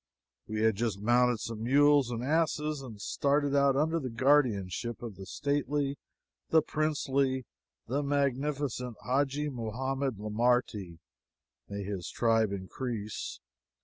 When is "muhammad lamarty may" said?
9.49-11.83